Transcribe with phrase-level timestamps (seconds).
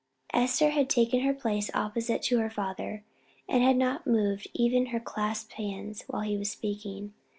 [0.33, 3.03] Esther had taken her place opposite to her father,
[3.47, 7.13] and had not moved even her clasped hands while he was speaking.